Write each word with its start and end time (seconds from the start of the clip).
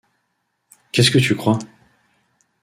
Qu’est-ce 0.91 1.11
que 1.11 1.19
tu 1.19 1.35
crois? 1.35 1.59